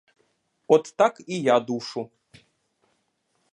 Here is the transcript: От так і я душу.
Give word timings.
От 0.67 0.93
так 0.97 1.21
і 1.27 1.41
я 1.41 1.59
душу. 1.59 2.09